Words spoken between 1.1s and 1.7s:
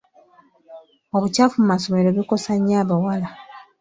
Obukyafu mu